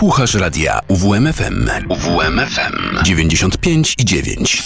Słuchasz 0.00 0.34
radia 0.34 0.80
UWMFM. 0.88 1.70
UWMFM 1.88 3.04
95 3.04 3.94
i 3.98 4.04
9. 4.04 4.62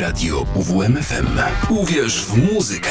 Radio 0.00 0.46
UWMFM. 0.54 1.26
Uwierz 1.68 2.24
w 2.24 2.52
muzykę. 2.52 2.90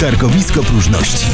Targowisko 0.00 0.62
próżności. 0.62 1.26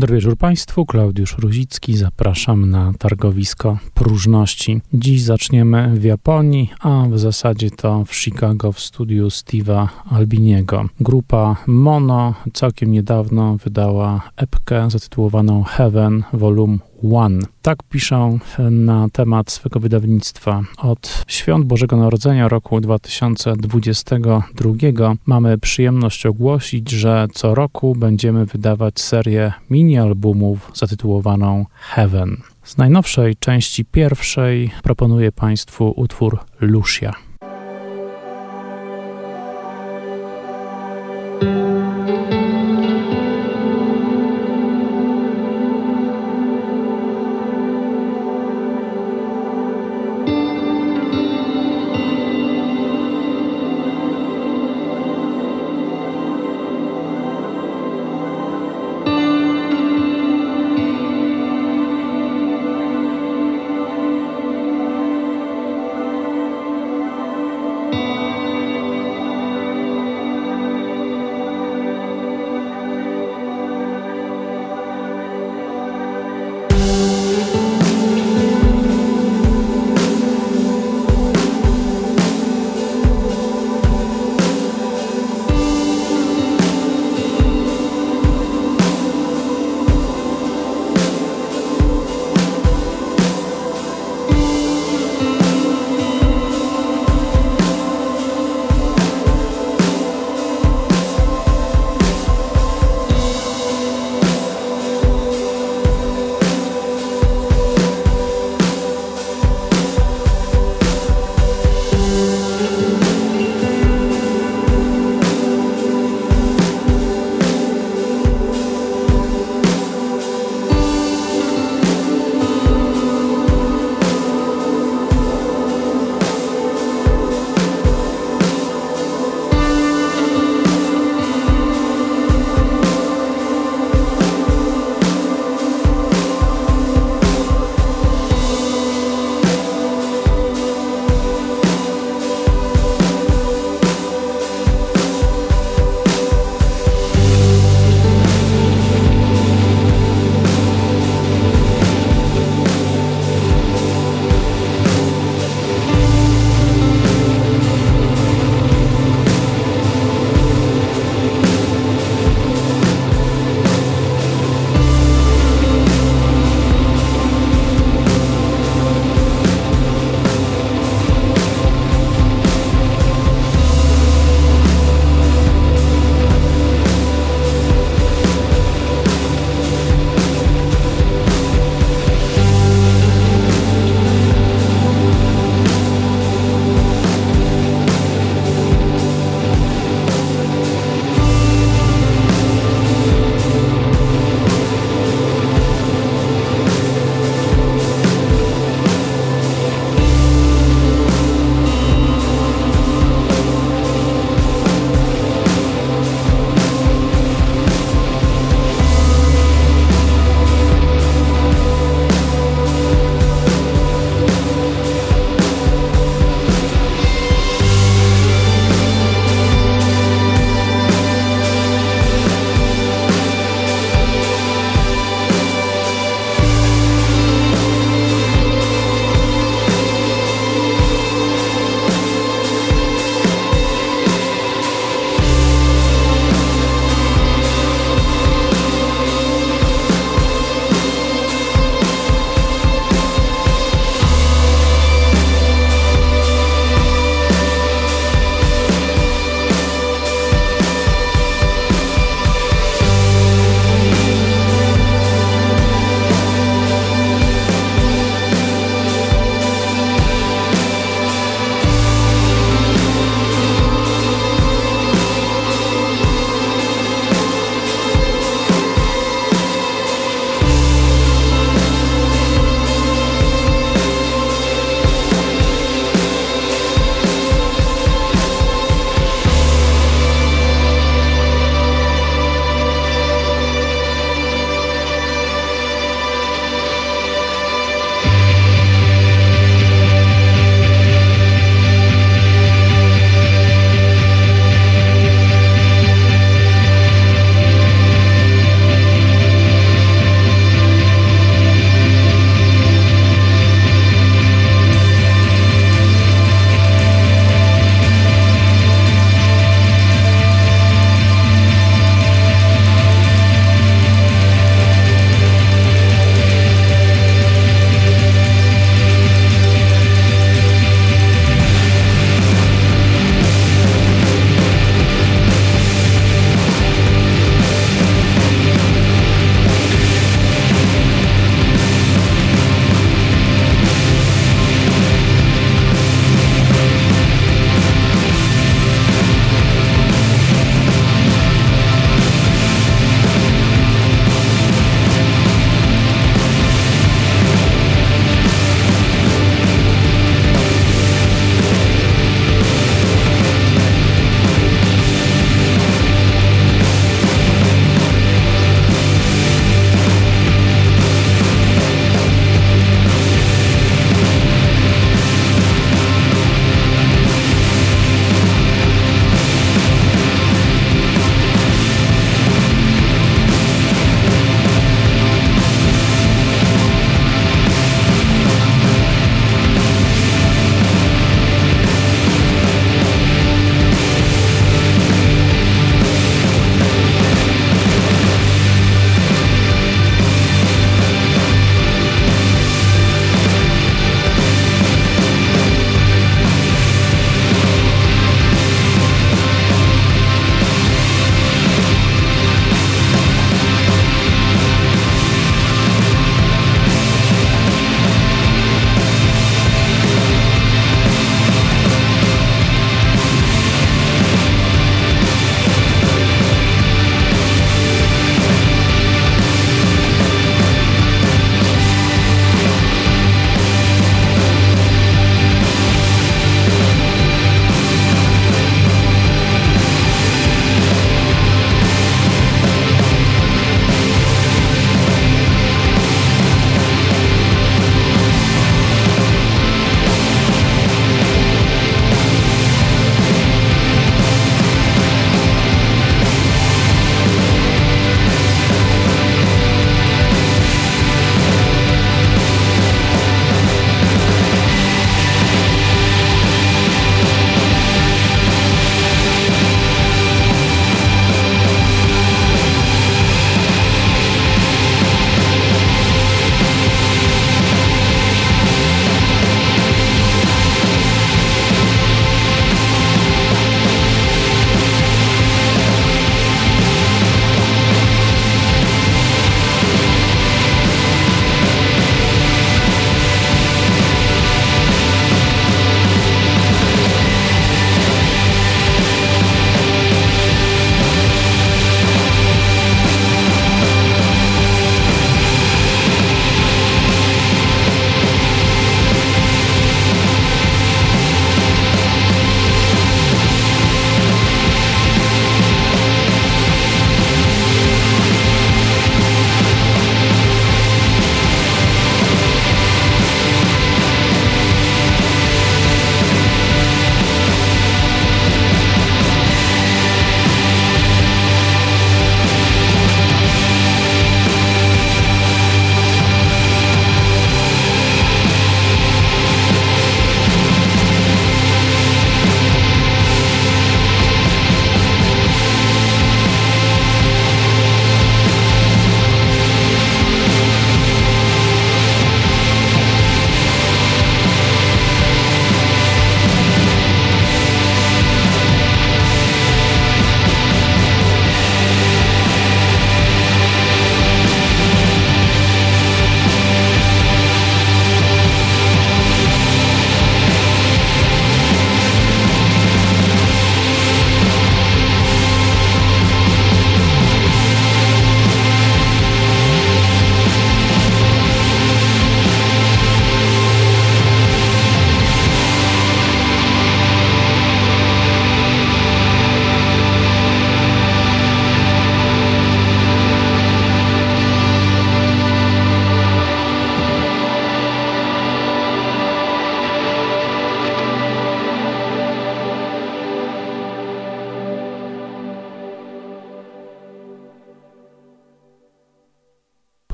Dobry 0.00 0.16
wieczór 0.16 0.36
Państwu, 0.36 0.86
Klaudiusz 0.86 1.38
Ruzicki, 1.38 1.96
zapraszam 1.96 2.70
na 2.70 2.92
targowisko 2.98 3.78
próżności. 3.94 4.80
Dziś 4.94 5.22
zaczniemy 5.22 5.90
w 5.94 6.04
Japonii, 6.04 6.70
a 6.80 7.04
w 7.10 7.18
zasadzie 7.18 7.70
to 7.70 8.04
w 8.04 8.14
Chicago 8.14 8.72
w 8.72 8.80
studiu 8.80 9.28
Steve'a 9.28 9.88
Albiniego. 10.10 10.84
Grupa 11.00 11.56
Mono 11.66 12.34
całkiem 12.52 12.92
niedawno 12.92 13.56
wydała 13.56 14.30
epkę 14.36 14.90
zatytułowaną 14.90 15.64
Heaven 15.64 16.22
Volume 16.32 16.78
One. 17.12 17.38
Tak 17.62 17.82
piszą 17.82 18.38
na 18.70 19.08
temat 19.12 19.50
swego 19.50 19.80
wydawnictwa. 19.80 20.62
Od 20.78 21.24
świąt 21.26 21.66
Bożego 21.66 21.96
Narodzenia 21.96 22.48
roku 22.48 22.80
2022 22.80 25.14
mamy 25.26 25.58
przyjemność 25.58 26.26
ogłosić, 26.26 26.90
że 26.90 27.26
co 27.34 27.54
roku 27.54 27.94
będziemy 27.94 28.46
wydawać 28.46 29.00
serię 29.00 29.52
mini-albumów 29.70 30.70
zatytułowaną 30.74 31.66
Heaven. 31.80 32.36
Z 32.64 32.76
najnowszej 32.76 33.36
części 33.36 33.84
pierwszej 33.84 34.70
proponuję 34.82 35.32
Państwu 35.32 35.92
utwór 35.96 36.38
Lucia. 36.60 37.29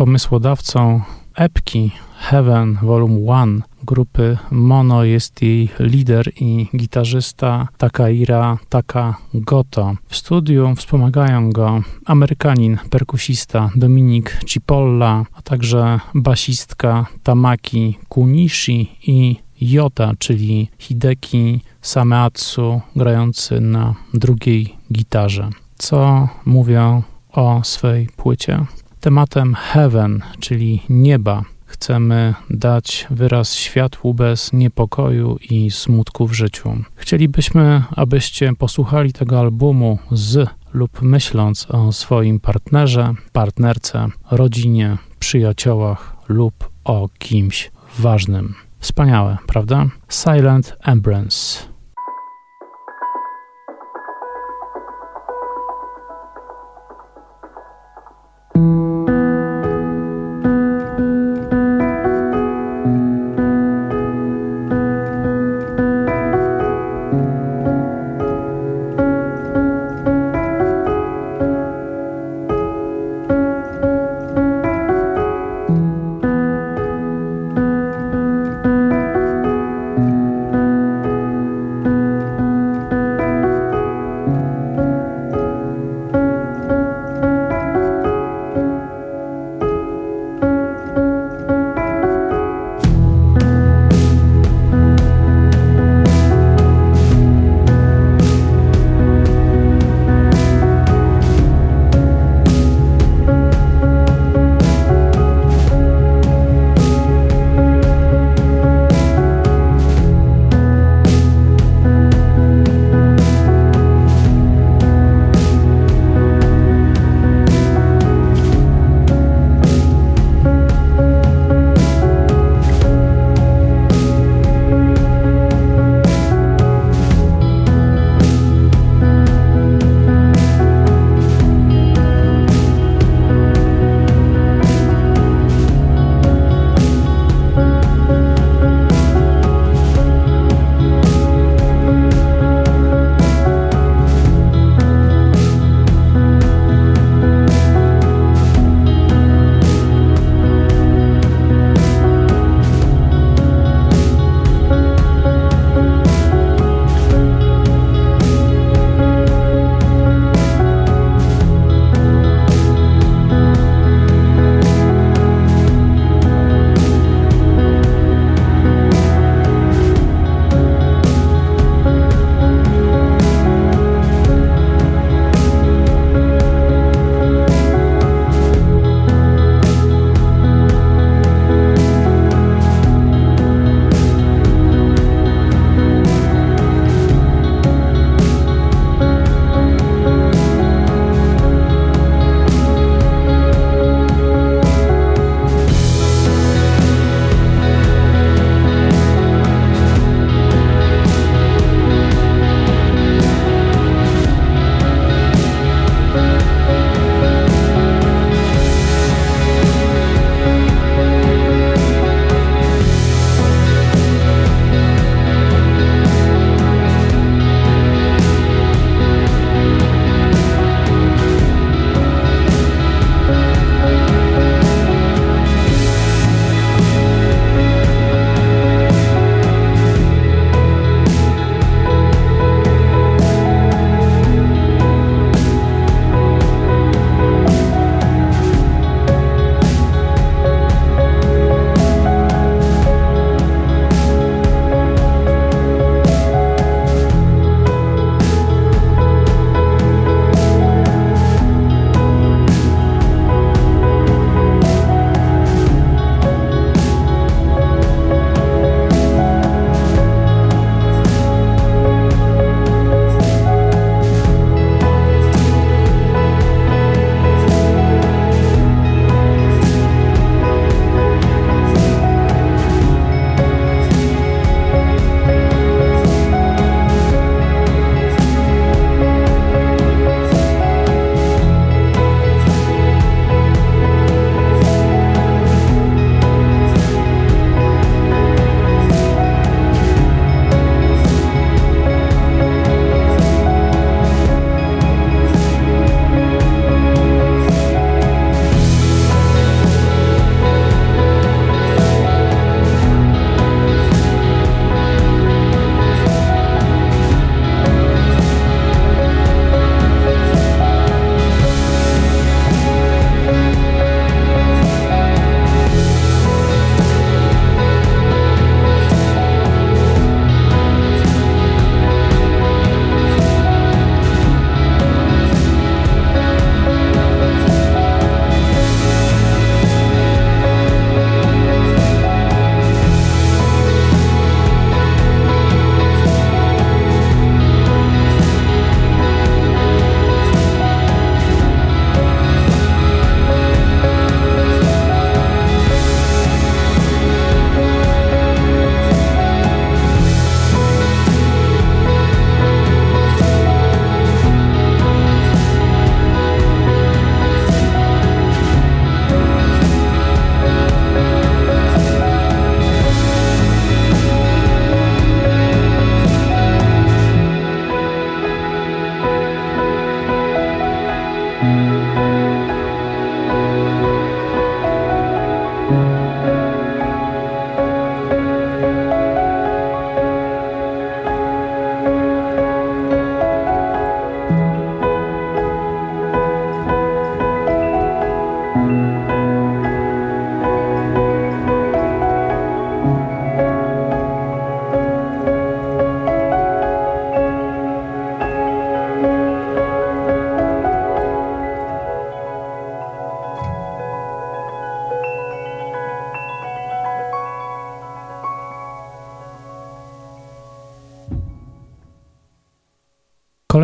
Pomysłodawcą 0.06 1.00
epki 1.34 1.90
Heaven 2.18 2.78
Volume 2.82 3.20
1 3.20 3.62
grupy 3.84 4.38
Mono 4.50 5.04
jest 5.04 5.42
jej 5.42 5.68
lider 5.80 6.32
i 6.40 6.66
gitarzysta 6.76 7.68
Takaira 7.78 8.58
Takagoto. 8.68 9.94
W 10.08 10.16
studiu 10.16 10.74
wspomagają 10.76 11.50
go 11.50 11.82
Amerykanin, 12.04 12.78
perkusista 12.90 13.70
Dominik 13.76 14.38
Cipolla, 14.44 15.24
a 15.34 15.42
także 15.42 16.00
basistka 16.14 17.06
Tamaki 17.22 17.98
Kunishi 18.08 18.96
i 19.06 19.36
Jota, 19.60 20.12
czyli 20.18 20.68
Hideki 20.78 21.60
Sameatsu, 21.82 22.80
grający 22.96 23.60
na 23.60 23.94
drugiej 24.14 24.74
gitarze. 24.92 25.50
Co 25.78 26.28
mówią 26.44 27.02
o 27.32 27.60
swej 27.64 28.08
płycie? 28.16 28.66
Tematem 29.00 29.54
Heaven, 29.54 30.22
czyli 30.40 30.82
nieba, 30.88 31.42
chcemy 31.66 32.34
dać 32.50 33.06
wyraz 33.10 33.54
światłu 33.54 34.14
bez 34.14 34.52
niepokoju 34.52 35.36
i 35.50 35.70
smutku 35.70 36.26
w 36.26 36.32
życiu. 36.32 36.70
Chcielibyśmy, 36.94 37.82
abyście 37.90 38.52
posłuchali 38.58 39.12
tego 39.12 39.40
albumu 39.40 39.98
z 40.12 40.50
lub 40.72 41.02
myśląc 41.02 41.66
o 41.70 41.92
swoim 41.92 42.40
partnerze, 42.40 43.14
partnerce, 43.32 44.08
rodzinie, 44.30 44.96
przyjaciołach 45.18 46.16
lub 46.28 46.70
o 46.84 47.08
kimś 47.18 47.70
ważnym. 47.98 48.54
Wspaniałe, 48.78 49.38
prawda? 49.46 49.86
Silent 50.08 50.76
Embrace. 50.82 51.75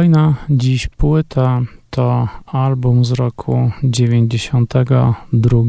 Kolejna 0.03 0.35
dziś 0.51 0.89
płyta 0.89 1.61
to 1.91 2.29
album 2.47 3.05
z 3.05 3.13
roku 3.13 3.71
92. 3.85 5.61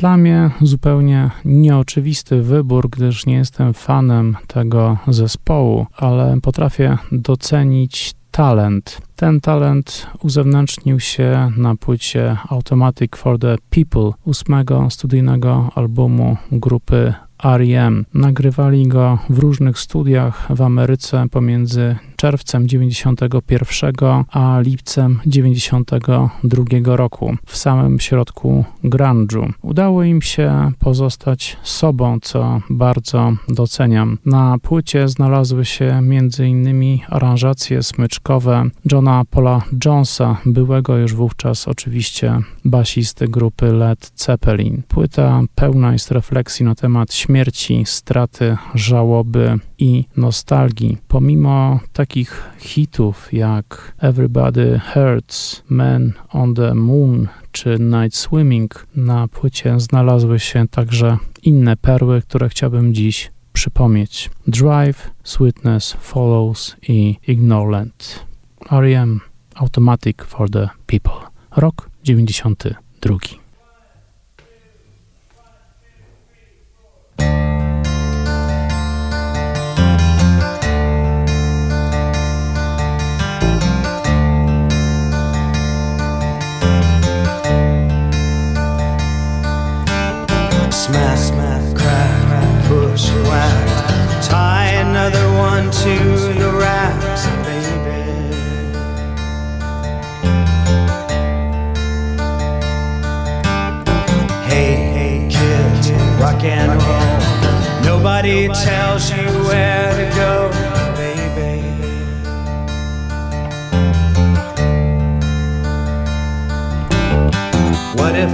Dla 0.00 0.16
mnie 0.16 0.50
zupełnie 0.62 1.30
nieoczywisty 1.44 2.42
wybór, 2.42 2.90
gdyż 2.90 3.26
nie 3.26 3.34
jestem 3.34 3.74
fanem 3.74 4.36
tego 4.46 4.96
zespołu, 5.08 5.86
ale 5.96 6.38
potrafię 6.42 6.98
docenić 7.12 8.14
talent. 8.30 9.00
Ten 9.16 9.40
talent 9.40 10.06
uzewnętrznił 10.22 11.00
się 11.00 11.50
na 11.56 11.76
płycie 11.76 12.36
Automatic 12.48 13.10
for 13.16 13.38
the 13.38 13.56
People, 13.70 14.10
ósmego 14.24 14.90
studyjnego 14.90 15.70
albumu 15.74 16.36
grupy 16.52 17.14
R.E.M. 17.44 18.04
Nagrywali 18.14 18.88
go 18.88 19.18
w 19.30 19.38
różnych 19.38 19.78
studiach 19.78 20.56
w 20.56 20.62
Ameryce 20.62 21.26
pomiędzy 21.30 21.96
czerwcem 22.18 22.68
91 22.68 24.24
a 24.32 24.60
lipcem 24.60 25.20
92 25.26 26.96
roku 26.96 27.36
w 27.46 27.56
samym 27.56 28.00
środku 28.00 28.64
grunge'u. 28.84 29.52
Udało 29.62 30.02
im 30.02 30.22
się 30.22 30.70
pozostać 30.78 31.56
sobą, 31.62 32.18
co 32.22 32.60
bardzo 32.70 33.32
doceniam. 33.48 34.18
Na 34.26 34.56
płycie 34.62 35.08
znalazły 35.08 35.64
się 35.64 35.84
m.in. 35.84 36.98
aranżacje 37.08 37.82
smyczkowe 37.82 38.64
Johna 38.92 39.22
Paula 39.30 39.62
Jonesa, 39.84 40.36
byłego 40.46 40.96
już 40.96 41.14
wówczas 41.14 41.68
oczywiście 41.68 42.38
basisty 42.64 43.28
grupy 43.28 43.72
Led 43.72 44.12
Zeppelin. 44.16 44.82
Płyta 44.88 45.42
pełna 45.54 45.92
jest 45.92 46.10
refleksji 46.10 46.64
na 46.64 46.74
temat 46.74 47.14
śmierci, 47.14 47.82
straty, 47.86 48.56
żałoby 48.74 49.58
i 49.78 50.04
nostalgii. 50.16 50.98
Pomimo 51.08 51.80
takich 52.08 52.50
hitów 52.58 53.32
jak 53.32 53.92
Everybody 53.98 54.80
Hurts, 54.94 55.62
Man 55.68 56.12
on 56.32 56.54
the 56.54 56.74
Moon 56.74 57.28
czy 57.52 57.76
Night 57.80 58.16
Swimming, 58.16 58.86
na 58.96 59.28
płycie 59.28 59.80
znalazły 59.80 60.40
się 60.40 60.68
także 60.68 61.18
inne 61.42 61.76
perły, 61.76 62.22
które 62.22 62.48
chciałbym 62.48 62.94
dziś 62.94 63.30
przypomnieć. 63.52 64.30
Drive, 64.46 65.10
Sweetness 65.24 65.96
Follows 66.00 66.76
i 66.88 67.16
Ignorant. 67.26 68.26
R.E.M. 68.70 69.20
Automatic 69.54 70.16
for 70.26 70.50
the 70.50 70.68
People. 70.86 71.28
Rok 71.56 71.90
92. 72.04 73.16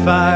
If 0.05 0.34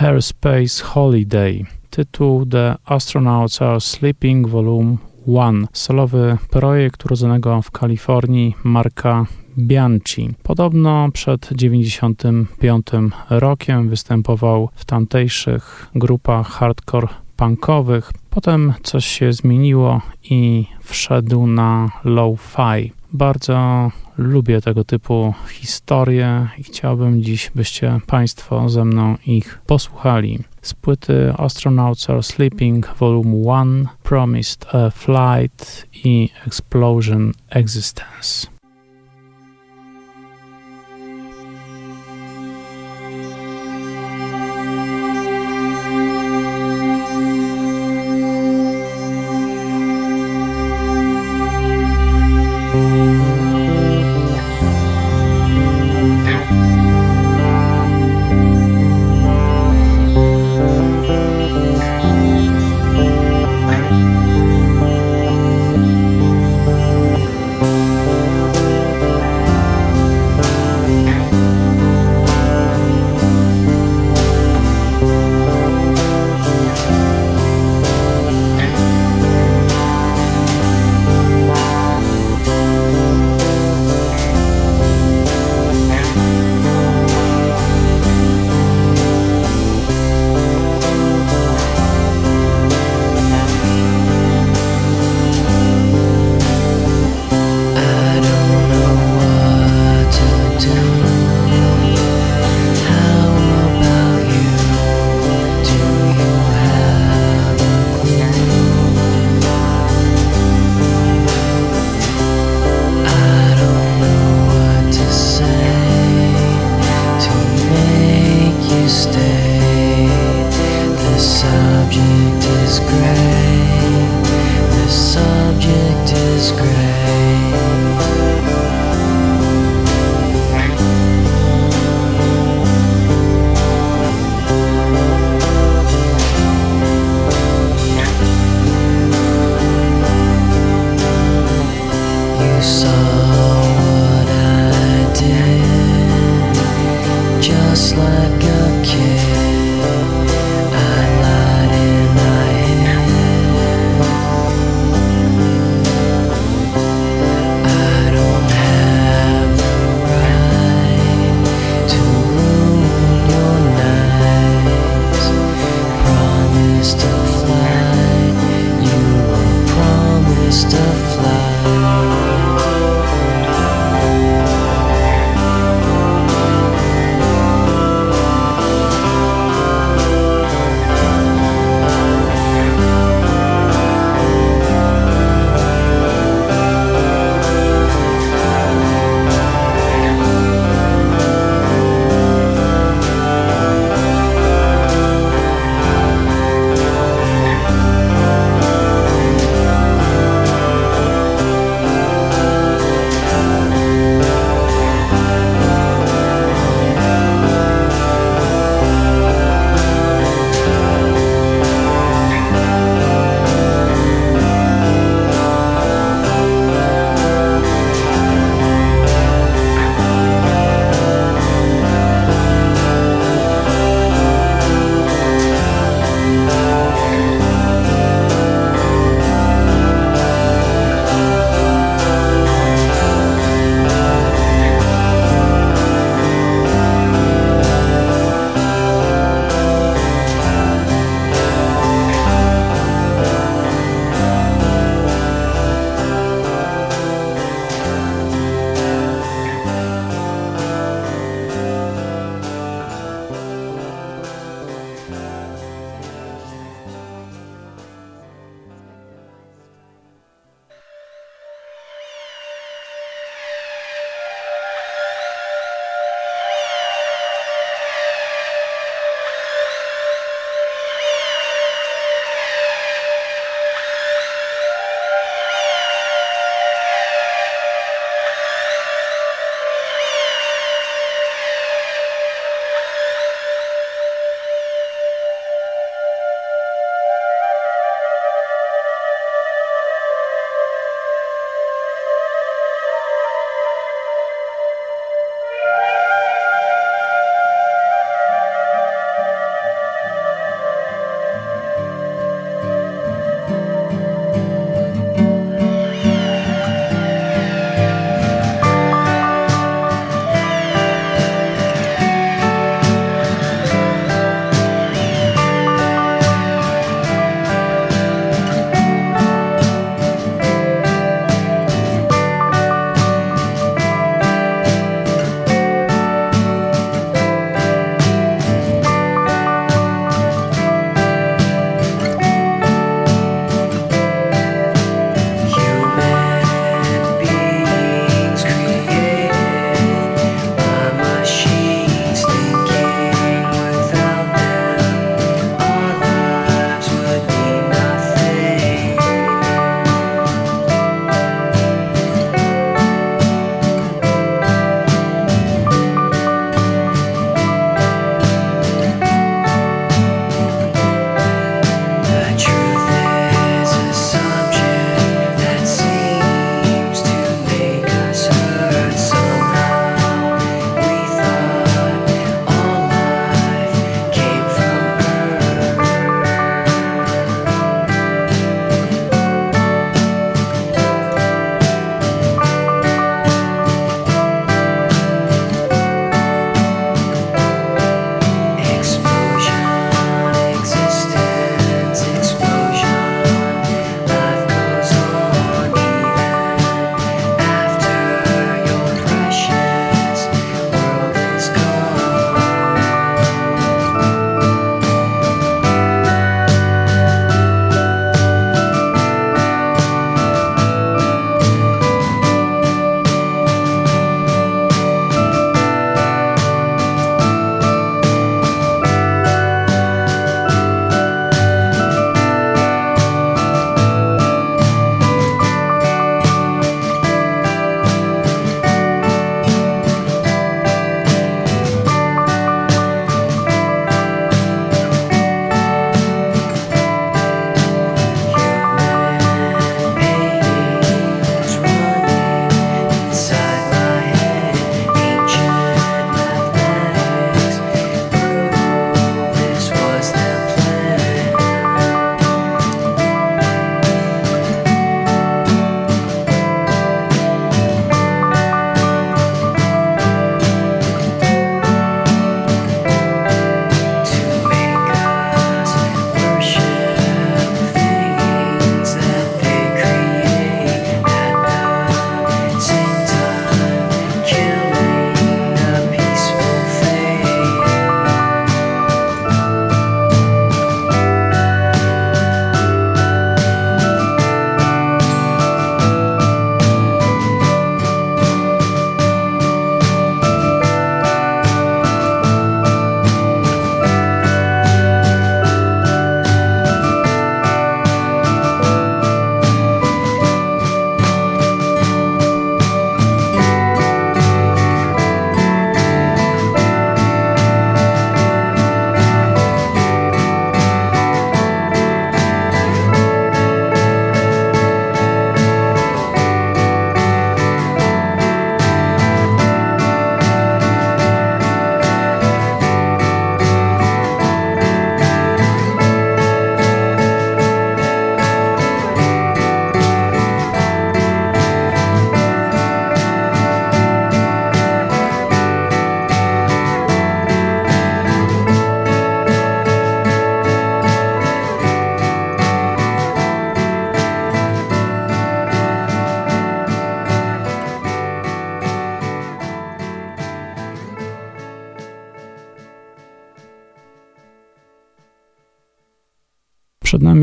Airspace 0.00 0.84
Holiday. 0.84 1.64
Tytuł 1.90 2.46
The 2.46 2.74
Astronauts 2.84 3.62
Are 3.62 3.80
Sleeping 3.80 4.48
Volume 4.48 4.96
1. 5.26 5.66
Solowy 5.72 6.38
projekt 6.50 7.04
urodzonego 7.04 7.62
w 7.62 7.70
Kalifornii 7.70 8.54
Marka 8.64 9.26
Bianchi. 9.58 10.34
Podobno 10.42 11.08
przed 11.12 11.48
95 11.52 12.86
rokiem 13.30 13.88
występował 13.88 14.68
w 14.74 14.84
tamtejszych 14.84 15.90
grupach 15.94 16.46
hardcore 16.46 17.08
punkowych. 17.36 18.12
Potem 18.30 18.74
coś 18.82 19.06
się 19.06 19.32
zmieniło 19.32 20.00
i 20.30 20.66
wszedł 20.80 21.46
na 21.46 21.90
low-fi. 22.04 22.97
Bardzo 23.12 23.90
lubię 24.18 24.60
tego 24.60 24.84
typu 24.84 25.34
historie 25.50 26.48
i 26.58 26.62
chciałbym 26.62 27.22
dziś, 27.22 27.50
byście 27.54 28.00
Państwo 28.06 28.68
ze 28.68 28.84
mną 28.84 29.16
ich 29.26 29.60
posłuchali. 29.66 30.38
Z 30.62 30.74
płyty 30.74 31.32
Astronauts 31.38 32.10
Are 32.10 32.22
Sleeping 32.22 32.94
Volume 32.98 33.36
1, 33.36 33.88
Promised 34.02 34.66
a 34.74 34.90
Flight 34.90 35.86
i 36.04 36.28
Explosion 36.46 37.32
Existence. 37.50 38.57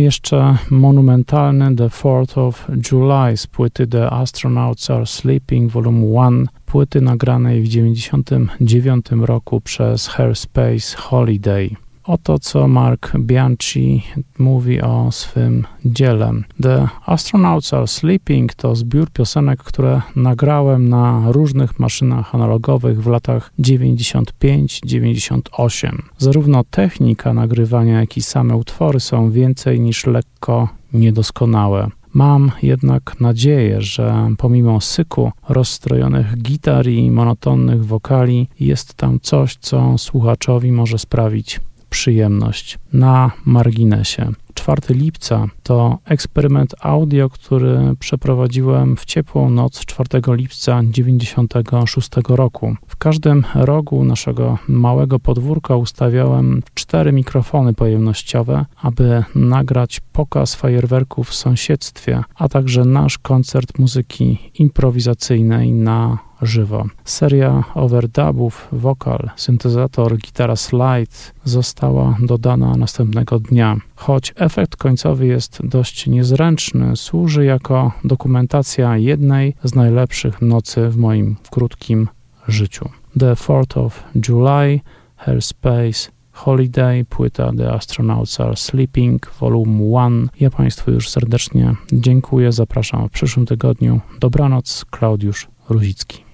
Jeszcze 0.06 0.58
monumentalny 0.70 1.76
The 1.76 1.88
4th 1.88 2.40
of 2.40 2.68
July 2.92 3.38
z 3.38 3.48
płyty 3.48 3.88
The 3.88 4.10
Astronauts 4.10 4.90
Are 4.90 5.06
Sleeping 5.06 5.72
Volume 5.72 6.06
1, 6.06 6.48
płyty 6.66 7.02
nagranej 7.02 7.62
w 7.62 7.68
1999 7.68 9.06
roku 9.12 9.62
przez 9.62 10.08
Hairspace 10.08 10.98
Holiday. 10.98 11.70
Oto 12.04 12.40
co 12.40 12.68
Mark 12.68 13.18
Bianchi 13.18 14.04
mówi 14.40 14.82
o 14.82 15.12
swym 15.12 15.66
dziele. 15.86 16.32
The 16.62 16.88
Astronauts 17.06 17.74
Are 17.74 17.88
Sleeping 17.88 18.54
to 18.54 18.76
zbiór 18.76 19.12
piosenek, 19.12 19.64
które 19.64 20.02
nagrałem 20.16 20.90
na 20.90 21.32
różnych 21.32 21.80
maszynach 21.80 22.36
analogowych 22.36 23.04
w 23.04 23.08
latach 23.08 23.52
95-98. 23.60 26.02
Zarówno 26.18 26.64
technika 26.64 27.34
nagrywania, 27.34 28.00
jak 28.00 28.18
i 28.18 28.22
same 28.22 28.56
utwory 28.56 29.00
są 29.00 29.32
więcej 29.32 29.80
niż 29.80 30.06
lekko 30.06 30.70
niedoskonałe. 30.94 31.90
Mam 32.14 32.52
jednak 32.64 33.20
nadzieję, 33.20 33.82
że 33.82 34.30
pomimo 34.38 34.82
syku 34.82 35.32
rozstrojonych 35.50 36.42
gitar 36.42 36.88
i 36.88 37.12
monotonnych 37.12 37.86
wokali, 37.86 38.48
jest 38.60 38.94
tam 38.94 39.20
coś, 39.20 39.56
co 39.56 39.98
słuchaczowi 39.98 40.72
może 40.72 40.98
sprawić 40.98 41.60
przyjemność 41.90 42.80
na 42.94 43.32
marginesie. 43.46 44.32
4 44.56 44.82
lipca 44.90 45.46
to 45.64 45.98
eksperyment 46.06 46.76
audio, 46.82 47.30
który 47.30 47.80
przeprowadziłem 48.00 48.96
w 48.96 49.06
ciepłą 49.06 49.50
noc 49.50 49.86
4 49.86 50.22
lipca 50.28 50.82
96 50.84 52.10
roku. 52.28 52.76
W 52.88 52.96
każdym 52.98 53.44
rogu 53.56 54.04
naszego 54.06 54.58
małego 54.68 55.20
podwórka 55.20 55.76
ustawiałem 55.76 56.62
cztery 56.74 57.12
mikrofony 57.12 57.74
pojemnościowe, 57.74 58.66
aby 58.82 59.24
nagrać 59.36 60.00
pokaz 60.00 60.56
fajerwerków 60.56 61.30
w 61.30 61.36
sąsiedztwie, 61.36 62.24
a 62.36 62.50
także 62.50 62.86
nasz 62.86 63.18
koncert 63.18 63.80
muzyki 63.80 64.52
improwizacyjnej 64.54 65.72
na 65.72 66.18
żywo. 66.42 66.86
Seria 67.04 67.64
overdubów, 67.74 68.68
wokal, 68.72 69.30
syntezator, 69.36 70.18
gitara 70.18 70.56
slide 70.56 71.16
została 71.44 72.18
dodana 72.20 72.78
następnego 72.78 73.40
dnia. 73.40 73.78
Choć 73.96 74.34
efekt 74.36 74.76
końcowy 74.76 75.26
jest 75.26 75.60
dość 75.64 76.08
niezręczny, 76.08 76.96
służy 76.96 77.46
jako 77.46 77.92
dokumentacja 78.04 78.98
jednej 78.98 79.56
z 79.64 79.76
najlepszych 79.76 80.42
nocy 80.42 80.90
w 80.90 80.98
moim 80.98 81.36
krótkim 81.52 82.08
życiu. 82.48 82.90
The 83.20 83.34
4th 83.34 83.80
of 83.80 84.04
July, 84.28 84.80
Airspace, 85.26 86.16
Holiday, 86.32 87.06
płyta 87.06 87.52
The 87.58 87.74
Astronauts 87.74 88.40
Are 88.40 88.56
Sleeping, 88.56 89.32
Volume 89.40 89.84
1. 89.84 90.30
Ja 90.40 90.50
Państwu 90.50 90.92
już 90.92 91.10
serdecznie 91.10 91.76
dziękuję, 91.92 92.52
zapraszam 92.52 93.08
w 93.08 93.12
przyszłym 93.12 93.46
tygodniu. 93.46 94.02
Dobranoc, 94.20 94.86
Klaudiusz 94.92 95.48
Ruzicki. 95.70 96.25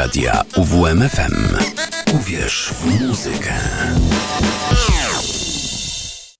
Radia 0.00 0.44
UWMFM. 0.56 1.69